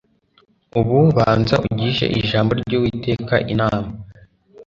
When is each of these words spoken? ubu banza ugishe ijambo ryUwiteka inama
ubu 0.79 0.97
banza 1.15 1.55
ugishe 1.69 2.05
ijambo 2.19 2.51
ryUwiteka 2.61 3.35
inama 3.53 3.89